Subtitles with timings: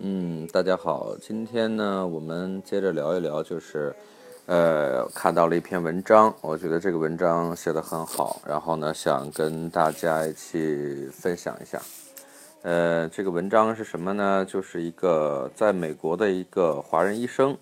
[0.00, 3.92] 嗯，大家好，今天呢，我们接着聊一聊，就是，
[4.46, 11.82] 呃，看到了一篇文章，我觉得这个文章写得很好，然后呢，想跟大家一起分享一下。
[12.62, 14.44] 呃，这个文章是什么呢？
[14.44, 17.58] 就是一个在美国的一个华人医生，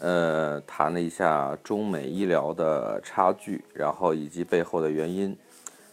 [0.00, 5.36] 呃，谈了一下中美医疗的差距，然后以及背后的原因。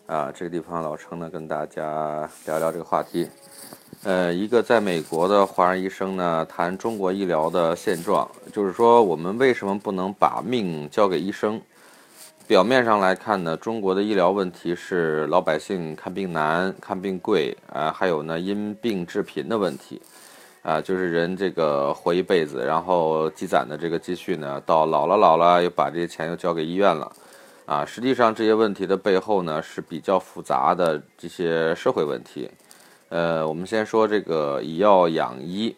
[0.07, 3.29] 啊，这个地方老程呢，跟大家聊聊这个话题。
[4.05, 11.59] 呃，一个在美国的华人医生呢，谈中国医疗的现状，就是说我们为什么不能把命交给医生？
[12.45, 19.99] 表面上来看呢，中国的医疗问题是老百姓看病难、看病贵啊，还有呢因病致贫的问题
[20.61, 27.11] 啊，就是人这个活一辈子，然后积攒的这个积蓄呢，到老了老了又把这些钱又交给医院了
[27.65, 27.83] 啊。
[27.83, 32.47] 实际上这些问题的背后呢是比较复杂的这些社会问题。
[33.09, 35.75] 呃，我们先说这个以药养医。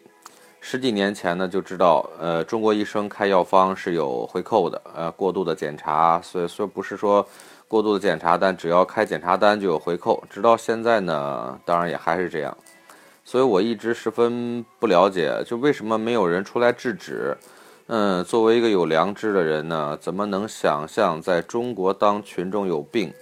[0.60, 7.26] 十几年前呢，就知道，呃，中国医生开药方是有回扣的，呃，过度的检查，所以说不是说
[7.68, 10.22] 过度的检查，但只要开检查单就有回扣。
[10.28, 12.56] 直到现在呢，当然也还是这样。
[13.24, 17.36] 所以我一直十分不了解，就为什么没有人出来制止？
[17.86, 23.12] 嗯，作为一个有良知的人呢，怎么能想象在中国当群众有病，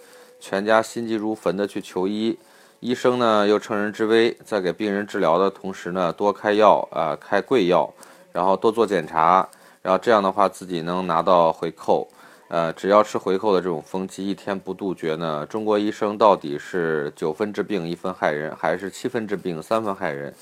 [0.40, 2.38] 全家心急如焚的去求医？
[2.80, 7.92] 医生呢又乘人之危，在给病人治疗的同时呢，多开药啊、开贵药，
[8.32, 9.48] 然后多做检查，
[9.82, 12.06] 然后这样的话自己能拿到回扣。
[12.48, 20.32] 呃，只要吃回扣的这种风气一天不杜绝呢，中国医生到底是九分治病一分害人，还是七分治病三分害人？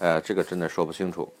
[0.00, 1.32] 呃，这个真的说不清楚。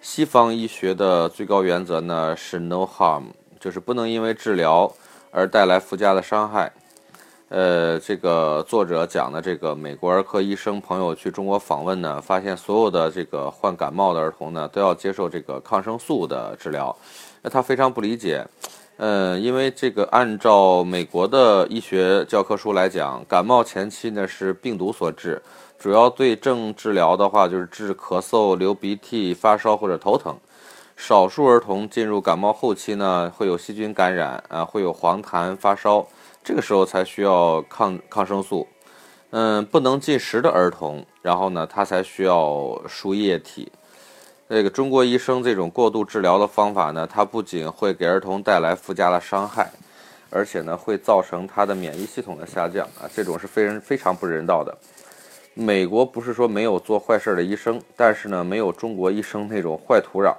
[0.00, 3.24] 西方医学的最高原则呢是 no harm，
[3.60, 4.92] 就是不能因为治疗
[5.30, 6.72] 而带来附加的伤害。
[7.48, 16.94] 呃，这个作者讲的这个美国儿科医生朋友去中国访问呢，发现所有的这个患感冒的儿童呢，都要接受这个抗生素的治疗。
[17.42, 18.44] 那他非常不理解，
[18.96, 25.40] 呃，因为这个按照美国的医学教科书来讲，感冒前期呢是病毒所致，
[25.78, 30.36] 主要对症治疗的话就是治咳嗽、流鼻涕、发烧或者头疼。
[30.96, 36.04] 少数儿童进入感冒后期呢，会有细菌感染啊，会有黄痰、发烧。
[36.42, 38.66] 这个时候才需要抗抗生素，
[39.30, 43.70] 嗯，不能进食的儿童，然后呢，他才需要输液体。
[44.48, 49.70] 这个中国医生这种过度治疗的方法呢，它不仅会给儿童带来附加的伤害，
[50.30, 54.76] 而且呢，会造成他的免疫系统的下降啊，这种是非常非常不人道的。
[55.52, 60.32] 美国不是说没有做坏事的医生，但是呢，没有中国医生那种坏土壤。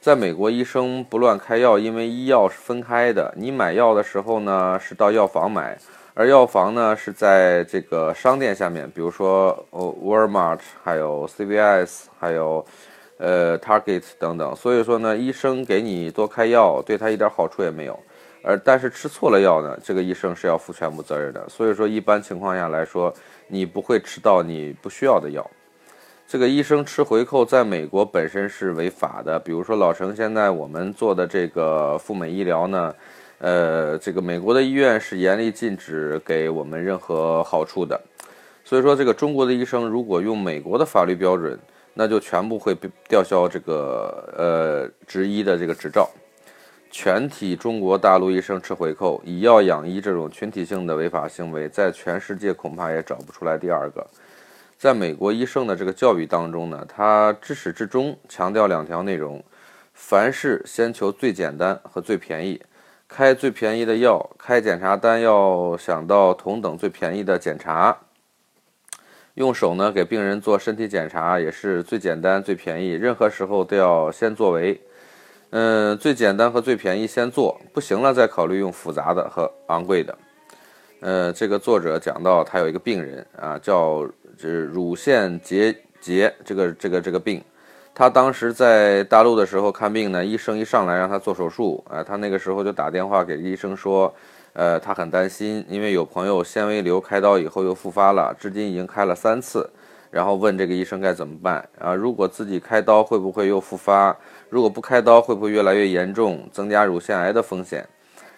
[0.00, 3.30] 在美国，医生不乱开药，因为医药是分开的。
[3.36, 5.76] 你买药的时候呢，是到药房买，
[6.14, 12.64] 而药房呢是在这个商店下面，比如说哦，Walmart，还有 CVS，还有
[13.18, 14.56] 呃 Target 等等。
[14.56, 18.00] 所以说呢，医生给你多开药，对他一点好处也没有。
[18.42, 21.46] 而但是吃错了药呢，这个医生是要负全部责任的。
[21.46, 23.12] 所以说，一般情况下来说，
[23.48, 25.46] 你不会吃到你不需要的药。
[26.30, 32.94] 这个医生吃回扣在美国本身是违法的，比如说老程现在我们做的这个赴美医疗呢，
[33.38, 38.00] 呃，这个美国的医院是严厉禁止给我们任何好处的，
[38.62, 41.58] 所以说这个中国的医生如果用美国的法律标准，
[41.94, 46.08] 那就全部会被吊销这个呃执医的这个执照，
[46.92, 54.06] 全体中国大陆医生吃回扣、以药养医这种群体性的违法行为，在全世界恐怕也找不出来第二个。
[54.80, 59.44] 在美国医生的这个教育当中呢，他至始至终强调两条内容：
[59.92, 62.62] 凡事先求最简单和最便宜，
[63.06, 67.94] 开最便宜的药，开检查单要想到同等最便宜的检查。
[69.34, 74.80] 用手呢给病人做身体检查也是最简单最便宜，任何时候都要先作为。
[75.50, 80.18] 嗯，最简单和最便宜先做，不行了再考虑用复杂的和昂贵的。
[81.00, 84.08] 呃，这个作者讲到他有一个病人啊，叫。
[84.40, 87.42] 是乳腺结节这个这个这个病，
[87.94, 94.14] 他当时在大陆的时候看病呢，医生一上来让他做手术，啊，他那个时候就打电话给医生说，
[94.54, 99.68] 呃，他很担心，因为有朋友纤维瘤开刀以后又复发了，至今已经开了三次，
[100.10, 101.94] 然后问这个医生该怎么办啊？
[101.94, 104.16] 如果自己开刀会不会又复发？
[104.48, 107.86] 如果不开刀会不会越来越严重，增加乳腺癌的风险？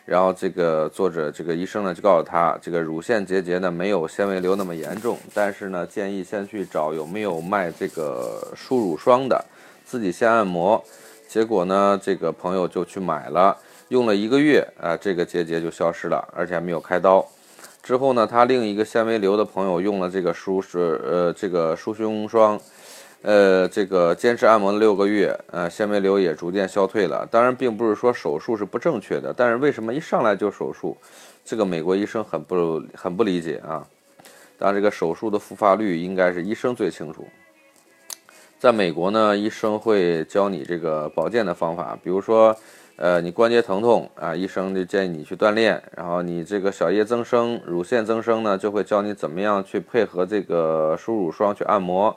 [0.05, 9.45] 然后这个作者，这个医生呢，就告诉他，这个乳腺结节呢没有纤维瘤那么严重，但是呢，建议先去找有没有卖这个舒乳霜的，
[9.85, 10.83] 自己先按摩。
[11.29, 13.57] 结果呢，这个朋友就去买了，
[13.89, 17.25] 用了一个月，啊，这个结节就消失了，而且还没有开刀。
[17.83, 22.61] 之后呢，他另一个纤维瘤的朋友用了这个舒是呃这个舒胸霜，
[23.23, 27.25] 呃，这个坚持按摩了六个月，呃，纤维瘤也逐渐消退了。
[27.31, 30.97] 当然，并不是说手术是不正确的，但是为什么一上来就手术？
[31.45, 33.87] 这个美国医生很不很不理解啊。
[34.59, 37.25] 当然，这个手术的复发率应该是医生最清楚。
[38.59, 42.57] 在美国呢，医生会教你这个保健的方法，比如说，
[42.97, 45.81] 呃，你关节疼痛啊，医生就建议你去锻炼。
[45.97, 52.17] 然后你这个小叶增生、乳腺增生呢，就会教你怎么样去配合这个舒乳霜去按摩。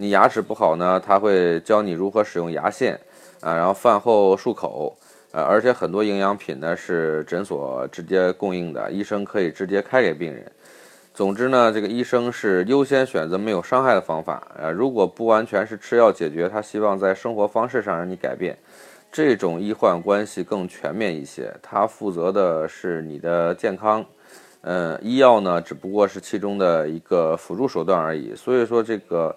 [0.00, 2.94] 你牙齿不好呢，他会教你如何使用牙线
[3.40, 4.96] 啊，然后饭后漱口，
[5.32, 10.48] 呃，而且很多营养品呢是诊所直接供应的，医生可以直接开给病人。
[11.12, 18.56] 总之呢，这个医生是优先选择没有伤害的方法，呃，如果不完全是吃药解决，他希望在生活方式上让你改变，
[19.10, 24.06] 这种医患关系更全面一些，他负责的是你的健康，
[24.60, 29.34] 呃，医药呢只不过是其中的一个辅助手段而已，所以说这个。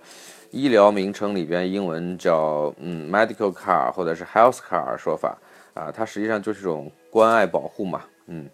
[0.51, 5.37] 医疗名称里边，英文叫嗯 medical car 或者是 health car 说法
[5.73, 8.49] 啊，它实际上就是一种关爱保护嘛，嗯。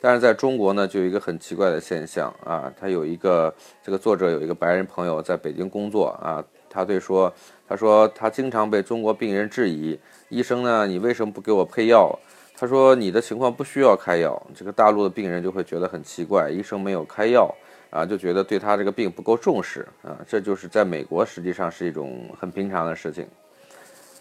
[0.00, 3.54] 但是在中国呢，就有一个很奇怪的现象啊，他有一个
[3.84, 7.32] 这个作者有一个白人朋友在北京工作啊，他对说，
[7.68, 9.96] 他说他经常被中国病人质疑，
[10.28, 12.18] 医生呢，你为什么不给我配药？
[12.56, 17.52] 他说你的情况不需要开药，这个大陆的病人就会觉得很奇怪，医生没有开药。
[17.92, 23.26] 啊，就觉得对他这个病不够重视啊，这就是在美国实际上是一种很平常的事情。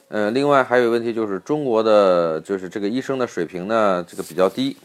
[0.09, 4.75] 呃，另外还有一个问题就是中国的就是这个医生的水平呢，这个比较低。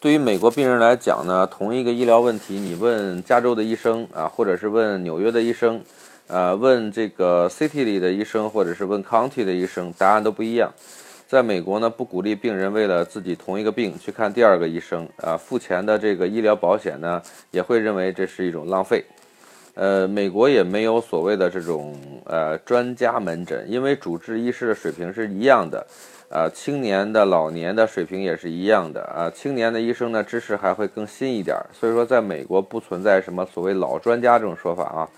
[0.00, 5.82] 对于美国病人来讲呢，同一个医疗问题，你问加州的医生啊，或者是问纽约的医生，
[6.26, 10.72] 呃，问这个 city 里的医生，或者是问 county 的医生，答案都不一样。
[11.26, 19.02] 在美国呢，不鼓励病人为了自己同一个病去看第二个医生啊，付钱的这个医疗保险呢，也会认为这是一种浪费。
[19.74, 25.84] 呃，美国也没有所谓的这种呃专家门诊，因为主治医师的水平是一样的，
[26.30, 35.08] 啊，青年的、老年的水平也是一样的啊，青年的医生呢，知识还会更新一点，所以说在美国不存在什么所谓老专家这种说法啊。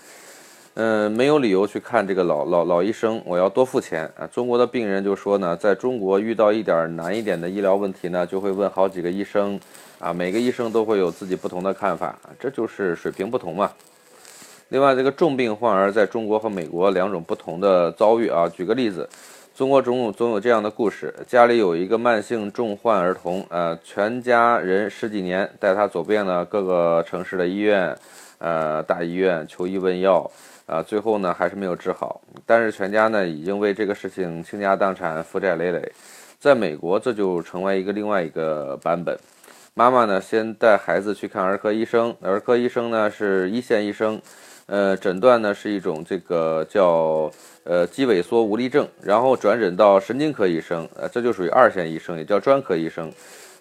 [0.79, 4.27] 嗯，没有理由去看这个老老老医生，我要多付钱啊！
[4.27, 9.59] 中国的病人就说呢，在中国遇到一点难一点的医疗问题呢，就会问好几个医生，
[9.97, 13.71] 啊，每个医生都会有自己不同的看法，这就是水平不同嘛。
[14.69, 18.47] 另外，这个重病患儿在中国和美国两种不同的遭遇啊。
[18.47, 19.09] 举个例子，
[19.55, 27.97] 中国总有总有这样的故事：家里有一个慢性重患儿童，呃，全家人十几年带他走遍了各个城市的医院，
[28.37, 30.29] 呃，大医院求医问药。
[30.67, 35.91] 啊，最后呢还是没有治好，但是全家呢已经为这个事情倾家荡产、负债累累。
[36.37, 39.17] 在美国，这就成为一个另外一个版本。
[39.73, 44.21] 妈妈呢先带孩子去看儿科医生，儿科医生呢是一线医生，
[44.65, 47.31] 呃，诊断呢是一种这个叫
[47.63, 53.09] 呃肌萎缩无力症，然后转诊到神经科医生，呃，这就属于二线医生，也叫专科医生。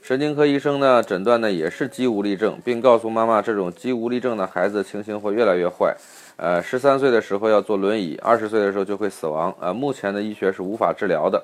[0.02, 5.96] 神经科医生呢诊断呢也是肌无力症，并告诉妈妈，这种肌无力症的孩子情形会越来越坏。
[6.36, 9.54] 呃，十三岁的时候要坐轮椅，二十岁的时候就会死亡。
[9.58, 11.42] 呃，目前的医学是无法治疗的。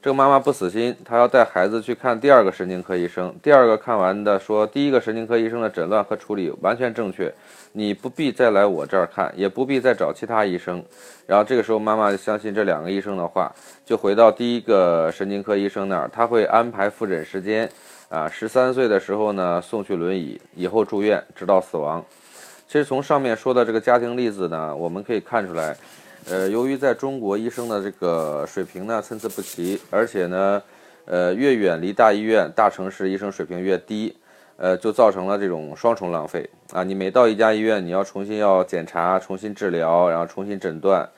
[0.00, 3.34] 这个妈妈不死心，她要带孩子去看第二个神经科医生。
[3.42, 7.30] 第二个看完的说，第一个神经科医生的诊断和处理完全正确，
[7.72, 10.82] 你不必再来我这儿看，也不必再找其他医生。
[11.26, 13.52] 然后这个时候，妈妈就相信这两个医生的话，
[13.84, 17.68] 就回到第一个神经科医生那儿，他会安排复诊时间。
[18.08, 22.04] 啊，十三岁的时候呢，送去轮椅，以后住院，直到死亡。
[22.70, 25.76] 其实从上面说的这个家庭例子呢，我们可以看出来，
[26.28, 30.62] 呃，由于在中国医生的这个水平呢参差不齐，而且呢，
[31.04, 34.16] 呃，越远离大医院、大城市，医生水平越低，
[34.56, 36.84] 呃，就造成了这种双重浪费啊！
[36.84, 41.08] 你每到一家医院，你要重新要检查、重新治疗，然后重新诊断，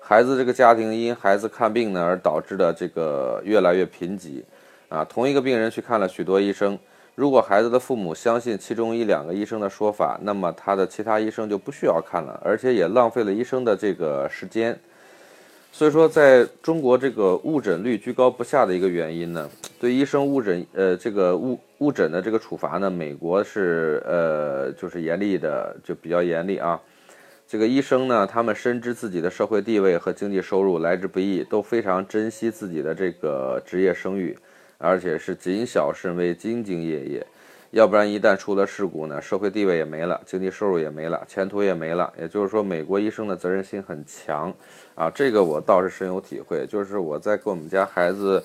[0.00, 4.42] 孩子这个家庭因孩子看病呢而导致的这个越来越贫瘠
[4.88, 5.04] 啊！
[5.04, 6.78] 同一个病人去看了许多医生。
[7.14, 14.78] 如果孩子的父母相信其中一两个医生的说法，那么他的其他医生就不需要看了，而且也浪费了医生的这个时间。
[15.70, 19.48] 所以说，在中国这个误诊率居高不下的一个原因呢，
[19.80, 26.80] 对医生误诊，呃，这个误误诊的这个处罚呢，美国是呃就是严厉的，就比较严厉啊。
[27.46, 34.36] 这个医生呢，他们深知自己的社会地位和经济收入来之不易，都非常珍惜自己的这个职业声誉。
[34.82, 37.26] 而且是谨小慎微、兢兢业业，
[37.70, 42.12] 要不然一旦出了事故呢，社会地位也没了，经济收入也没了，前途也没了。
[42.20, 44.52] 也就是说，美国医生的责任心很强
[44.96, 46.66] 啊，这个我倒是深有体会。
[46.66, 48.42] 就是我在给我们家孩子，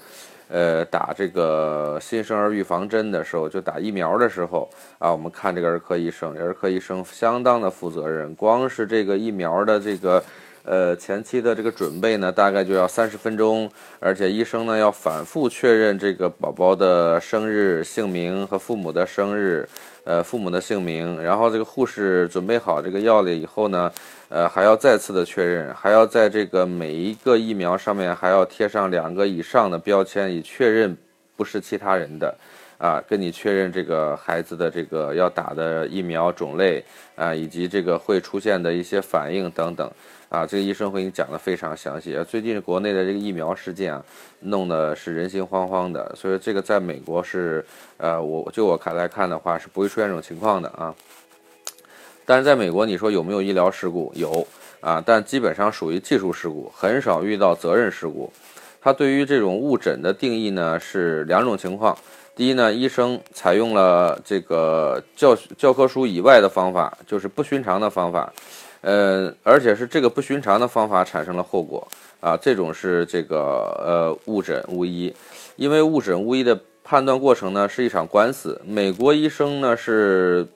[0.48, 10.24] 呃，打这个新生儿预防针的时候，就打疫苗的时候啊，我们看这个儿科医生，儿科医生相当的负责任，光是这个疫苗的这个。
[10.68, 13.72] 呃，前期的这个准备呢，大概就要三十分钟，
[14.02, 19.66] 而且医生呢要反复确认这个宝宝的生日、姓名和父母的生日，
[20.04, 21.24] 呃，父母的姓名。
[21.24, 23.90] 然后这个护士准备好这个药了以后呢，
[24.28, 30.98] 呃，还要再次的确认，还要在这个每一个疫苗上面还要贴上两个以上的标签，以确认
[31.38, 32.36] 不是其他人的。
[32.78, 36.84] 啊，跟你确认这个孩子的这个要打的疫苗种类
[37.16, 39.92] 啊，以及这个会出现的一些反应等等
[40.30, 42.16] 啊，这个医生会给你讲的非常详细。
[42.30, 44.04] 最近国内的这个疫苗事件啊，
[44.42, 47.66] 弄得是人心惶惶的，所以这个在美国是
[47.98, 50.94] 呃，我就我看来看的话是不会出现这种情况的啊。
[52.26, 54.12] 但是在美国，你说有没有医疗事故？
[54.16, 54.46] 有
[54.82, 58.32] 啊，但基本上属于技术事故，很少遇到责任事故。
[58.80, 61.98] 它对于这种误诊的定义呢是两种情况。
[62.38, 68.32] 第一呢，医生采用了这个教教科书以外的方法，就是不寻常的方法，
[68.82, 71.88] 呃，而且是这个不寻常的方法产生了后果
[72.20, 73.40] 啊，这种是这个
[73.84, 75.12] 呃误诊误医，
[75.56, 80.48] 因为误诊误医的判断过程呢是一场官司，美国医生呢是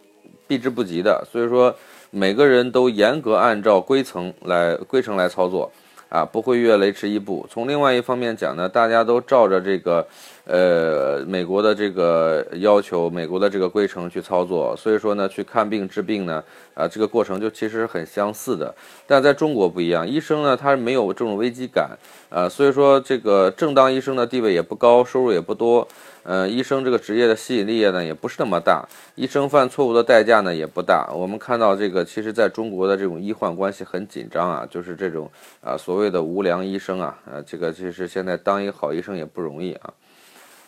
[0.45, 1.75] 避之不及的，所以说
[2.11, 5.71] 每个人都严格按照规程来规程来操作。
[6.11, 7.47] 啊，不会越雷池一步。
[7.50, 10.05] 从另外一方面讲呢，大家都照着这个，
[10.43, 16.43] 呃，美国的这个要求，美国的这个规程去操作，所以说呢，去看病治病呢，
[16.74, 18.74] 啊，这个过程就其实很相似的。
[19.05, 21.91] 但在中国不一样，医生呢，他没有这种危机感，
[22.29, 25.88] 啊，所以说这个正当医生的地位也不高，收入也不多。
[26.24, 31.12] 呃，医生这个职业的吸引力呢，也不是那么大，医生犯错误的代价呢，也不大。
[31.13, 35.29] 我们看到这个，其实在中国的这种医患关系很紧张啊，就是这种
[35.63, 39.91] 啊所谓的无良医生啊，呃，这个其实现在当一个好医生也不容易啊。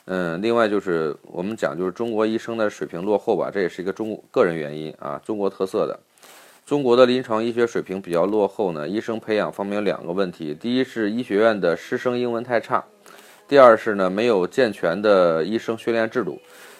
[0.05, 5.97] 嗯，另外就是我们讲，就是中国医生的水平落后吧，这也是一个中个人原因啊，中国特色的。
[6.65, 12.83] 中国的临床医学水平比较落后呢，医生培养方面有两个问题，第一是医学院的师生英文太差。
[13.47, 16.39] 第二是呢，没有健全的医生训练制度。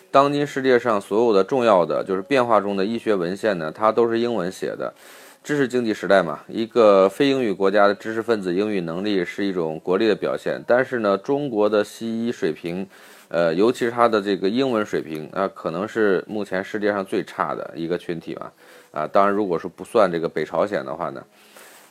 [0.10, 4.94] 当今世界上所有的重要的就是变化中的医学文献呢，它都是英文写的。
[5.43, 10.63] 知识经济时代嘛，一个非英语国家的知识分子英语能力是一种国力的表现。
[10.65, 12.88] 但是呢，中国的西医水平，
[13.27, 18.50] 呃，尤其是他的这个英文水平啊，可能是目前世界上最差的一个群体嘛。
[18.93, 21.21] 啊，当然，如果说不算这个北朝鲜的话呢。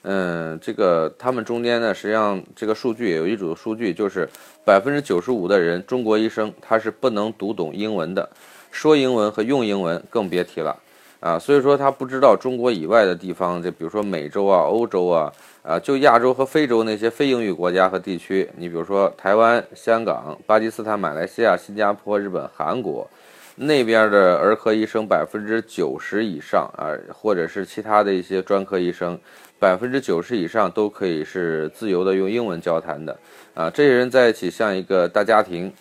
[0.04, 4.26] 嗯，这个他们中间呢，实际上这个数据有一组数据，就是
[4.64, 8.30] 百分之九十五的人，中国医生他是不能读懂英文的，
[8.70, 10.74] 说英文和用英文更别提了
[11.22, 11.38] 啊。
[11.38, 23.08] 所以说他不知道中国以外的地方，就比如说美洲啊、欧洲啊，啊，就亚洲和非洲那些非英语国家和地区，你比如说台湾、香港、巴基斯坦、马来西亚、新加坡、日本、韩国
[23.54, 29.18] 那边的儿科医生百分之九十以上啊，或者是其他的一些专科医生。
[29.60, 33.16] 百分之九十以上都可以是自由的用英文交谈的，
[33.54, 35.72] 啊，这些人在一起像一个大家庭。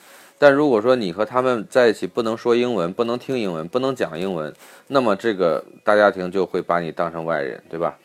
[0.41, 4.51] 但如果说你和他们在一起不能说英文，不能听英文，不能讲英文，
[4.87, 7.95] 那么这个大家庭就会把你当成外人，对吧？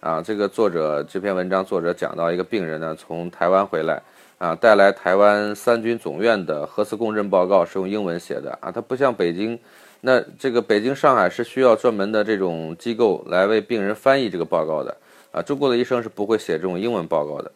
[0.00, 4.02] 啊，这个作者这篇文章作者讲到一个病人呢，从台湾回来，
[4.36, 9.58] 啊，带来台湾三军总院的核磁共振报告是用英文写的，啊，它不像北京。
[10.02, 14.94] 那这个北京、上海是需要专门的这种机构来为病人翻译这个报告的。
[15.32, 17.50] 啊，中国的医生是不会写这种英文报告的。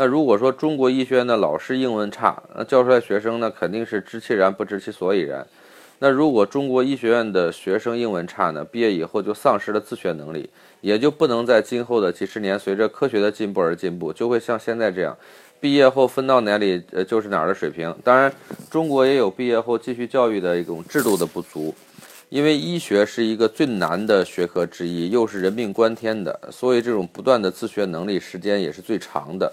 [0.00, 5.44] 那如果说中国医学院的老师英文差，那教出来学生呢，肯定是知其然不知其所以然。
[5.98, 10.48] 那如果中国医学院的学生英文差呢，毕业以后就丧失了自学能力，
[10.82, 15.18] 也就不能在今后的几十年随着科学的进步而进步，就会像现在这样，
[15.58, 17.92] 毕业后分到哪里呃就是哪儿的水平。
[18.04, 18.32] 当然，
[18.70, 21.74] 中国也有毕业后继续教育的一种制度的不足。
[22.28, 29.50] 因为医学是一个最难的学科之一，又是人命关天的，所以这种不断的自学能力时间也是最长的。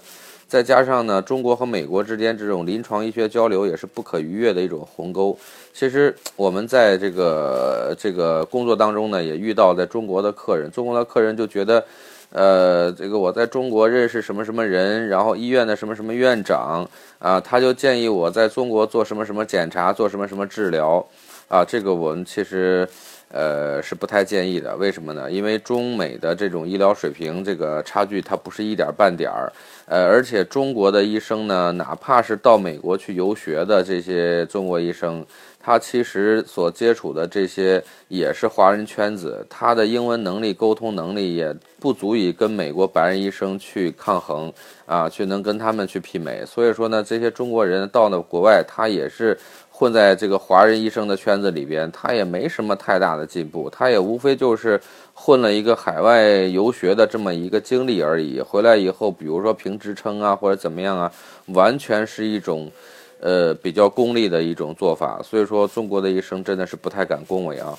[0.48, 5.36] 再加上呢，中国和美国之间这种临床医学交流也是不可逾越的一种鸿沟。
[5.72, 11.84] 其实我们在这个这个工作当中呢，也遇到在中国的客人，中国的客人就觉得，
[12.30, 16.88] 呃，这个我在中国认识什么什么人，然后医院的什么什么院长
[17.18, 21.04] 啊，他就建议我在中国做什么什么检查，做什么什么治疗。
[21.48, 22.88] 啊，这个我们其实，
[23.30, 24.76] 呃，是不太建议的。
[24.76, 25.30] 为什么呢？
[25.30, 29.52] 因为中美的这种医疗水平这个差距，它不是一点半点儿。
[29.86, 35.24] 呃，而且中国的医生呢，哪怕是到美国去游学的这些中国医生。
[35.58, 44.52] 他其实所接触的这些也是华人圈子，他的英文能力、沟通能力也不足以跟美国白人医生去抗衡
[44.86, 46.44] 啊，去能跟他们去媲美。
[46.46, 49.36] 所以说呢，这些中国人到了国外，他也是
[49.78, 54.80] 混在这个华人医生的圈子里边，他也没什么太大的进步，他也无非就是
[55.12, 58.40] 混了一个海外游学的这么一个经历而已。
[58.40, 61.12] 回来以后，比如说评职称啊，或者怎么样啊，
[61.48, 62.72] 完全是一种。
[63.18, 67.74] 呃，比较功利的一种做法，所以说中国的医生真的是不太敢恭维啊。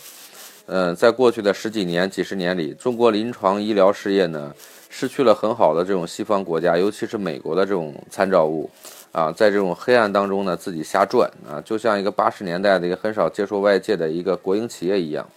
[0.66, 4.52] 嗯，在过去的十几年、几十年里，中国临床医疗事业呢，
[4.90, 8.68] 失去了很好的这种西方国家，尤其是美国的这种参照物
[9.18, 15.28] 啊，在这种黑暗当中呢，自己瞎转啊，就像一个八十年代的一个很少接触外界的一个国营企业一样。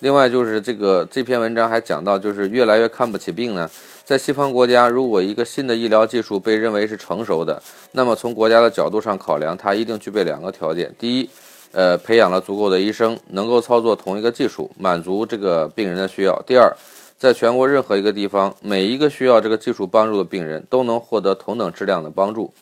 [0.00, 3.70] 另外就是这个这篇文章还讲到，就是越来越看不起病呢。
[4.04, 11.30] 在西方国家，如果一个新的医疗技术被认为是成熟的，那么从国家的角度上考量，它一定具备两个条件：第一，
[11.72, 16.70] 呃，培养了足够的医生，能够操作同一个技术，满足这个病人的需要；第二，
[17.16, 22.52] 在全国任何一个地方，每一个需要这个技术帮助的病人都能获得同等质量的帮助。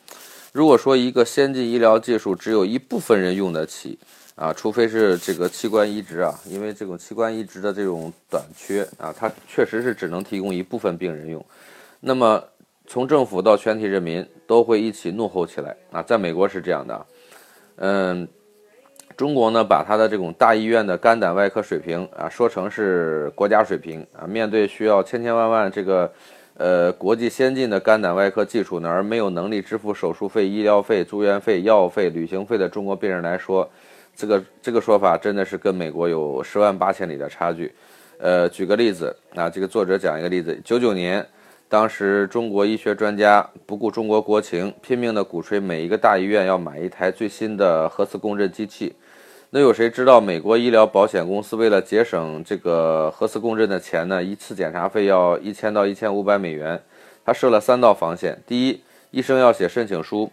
[0.59, 3.97] 如果说一个先进医疗技术只有一部分人用得起，
[4.35, 11.47] 啊，除非是这个器官移植啊，因为这种器官移植的这种短缺啊，它确实是只能提供一部分病人用。
[12.01, 12.43] 那么
[12.89, 16.03] 从政府到全体人民都会一起怒吼起来啊！
[16.03, 17.07] 在美国是这样的，
[17.77, 18.27] 嗯，
[19.17, 26.13] 中国呢把它的这种大医院的肝胆外科水平啊说成是国家水平啊，面对需要千千万万这个
[26.59, 33.67] 呃国际先进的肝胆外科技术呢，而没有能力支付手术费、医疗费、住院费、药费、旅行费的中国病人来说。
[34.17, 37.73] 这个这个说法真的是跟美国有十万八千里的差距。
[38.19, 41.25] 呃，举个例子，啊，这个作者讲一个例子：九九年，
[41.69, 48.93] 当时中国医学专家不顾中国国情，拼命的鼓吹每一个大医院要买一台最新的核磁共振机器。
[49.51, 54.23] 那有谁知道美国医疗保险公司为了节省这个核磁共振的钱呢？
[54.23, 56.81] 一次检查费要一千到一千五百美元。
[57.25, 60.31] 他设了三道防线：第一，医生要写申请书，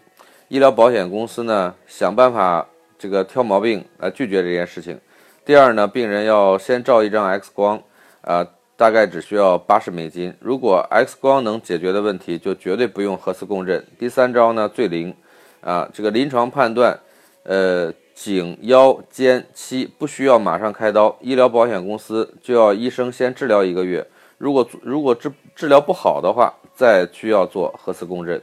[0.48, 2.66] 医疗保险公司呢想办法。
[2.98, 4.98] 这个挑毛病来拒绝这件事情。
[5.44, 7.78] 第二呢，病人要先照一张 X 光，
[8.22, 8.42] 啊，
[8.74, 10.34] 大概只需要八十美金。
[10.40, 13.84] 如果 X 光能解决的问题，就绝对不用核磁共振。
[13.98, 15.14] 第三招呢最灵，
[15.60, 16.98] 啊，这个临床判断，
[17.42, 24.04] 呃，颈腰肩膝不需要马上开刀，医疗保险公司就要医生先治疗一个月。
[24.38, 28.40] 如果如果治治疗不好的话，再需要做核磁共振。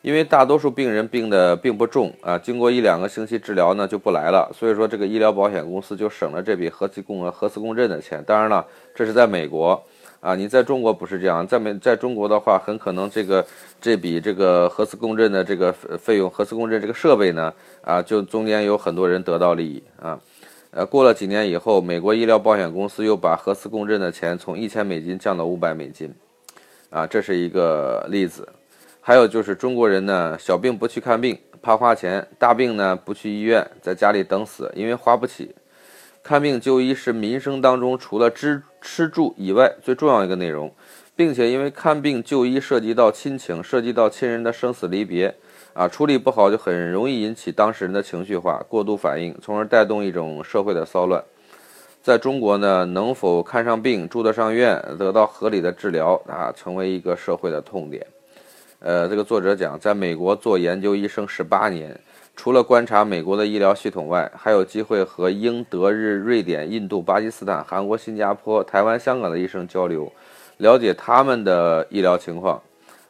[0.00, 8.24] 因为大多数病人病的并不重啊，经过一两个星期治疗呢就不来了，所以说这个医疗保险公司就省了这笔核磁共核磁共振的钱。
[8.26, 9.80] 当然了，这是在美国
[10.22, 13.44] 啊，你在中国不是这样，在美在中国的话，很可能这个
[13.80, 20.16] 这笔这个核磁共振的这个费用，核磁共振这个设备呢啊，就中间有很多人得到利益啊。
[20.70, 26.14] 呃，过了几年以后，美国医疗保险公司又把核磁共振的钱从一千美金降到五百美金，
[26.88, 28.48] 啊，这是一个例子。
[29.00, 35.52] 还有就是中国人呢，小病不去看病，怕花钱；大病呢不去医院，在家里等死，因为花不起。
[36.22, 40.72] 看病就医是民生当中除了吃吃住以外最重要一个内容，
[41.16, 45.34] 并且因为看病就医涉及到亲情，涉及到亲人的生死离别，
[45.74, 51.22] 啊，处理不好就很容易引起当事人的情绪化、过度反应，从而带动一种社会的骚乱。
[52.00, 58.06] 在中国呢，能否看上病、住得上院、得到合理的治疗啊，成为一个社会的痛点。
[58.78, 62.00] 呃，这个作者讲，在美国做研究医生十八年，
[62.34, 70.10] 除了观察美国的医疗系统外，还有机会和英、德、日、瑞典、印度、巴基斯坦、韩国、新加坡、台湾、香港的医生交流，
[70.56, 72.60] 了解他们的医疗情况，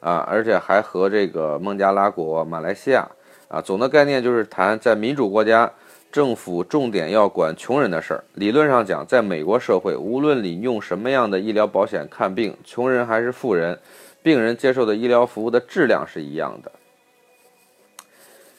[0.00, 3.08] 啊，而且还和这个孟加拉国、马来西亚，
[3.48, 5.70] 啊，总的概念就是谈在民主国家，
[6.10, 8.24] 政府重点要管穷人的事儿。
[8.34, 13.78] 理论上讲，在美国社会，无论你用什么样的医疗保险看病，穷人还是富人。
[14.22, 16.70] 病人接受的医疗服务的质量是一样的。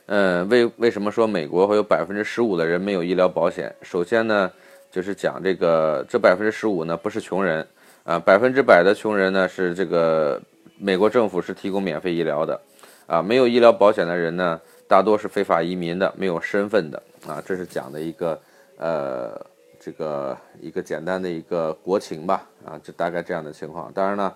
[0.05, 3.73] 呃，为为什么说美国会有百分之十五的人没有医疗保险？
[3.81, 4.51] 首先呢，
[4.91, 7.65] 就是讲这个这百分之十五呢不是穷人
[8.03, 10.41] 啊，百分之百的穷人呢是这个
[10.77, 12.59] 美国政府是提供免费医疗的
[13.07, 18.39] 啊，没有医疗保险的人呢大多是非法移民的，没有身份的啊，这是讲的一个
[18.77, 19.45] 呃
[19.79, 23.91] 这个一个简单的一个国情吧啊，就大概这样的情况。
[23.93, 24.33] 当然呢。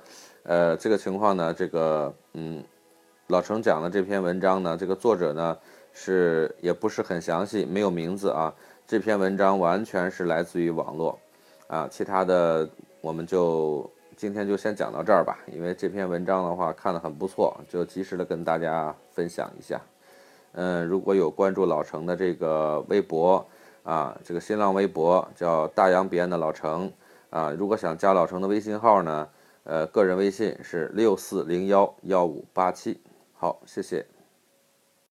[0.49, 2.63] 呃，这个情况呢，这个嗯，
[3.27, 5.57] 老程讲的这篇文章呢，这个作者呢
[5.91, 8.53] 是也不是很详细，没有名字啊。
[8.87, 11.19] 这篇文章完全是来自于网络
[11.67, 12.69] 啊，其他的
[13.01, 19.81] 我们就今天就先讲到这儿吧，因为这篇文章的话看得很不错，就及时的跟大家分享一下。
[20.53, 23.45] 嗯，如果有关注老程的这个微博
[23.83, 26.89] 啊，这个新浪微博叫大洋彼岸的老程
[27.29, 29.27] 啊，如果想加老程的微信号呢？
[29.69, 33.01] 呃，个人微信是六四零幺幺五八七，
[33.39, 34.16] 好，谢谢。